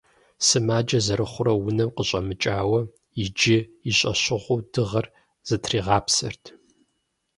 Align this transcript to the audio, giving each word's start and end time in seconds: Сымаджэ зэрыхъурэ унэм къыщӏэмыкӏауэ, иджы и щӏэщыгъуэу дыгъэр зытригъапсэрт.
Сымаджэ 0.47 0.99
зэрыхъурэ 1.05 1.53
унэм 1.65 1.89
къыщӏэмыкӏауэ, 1.95 2.79
иджы 3.23 3.57
и 3.89 3.91
щӏэщыгъуэу 3.97 4.59
дыгъэр 4.71 5.05
зытригъапсэрт. 5.47 6.43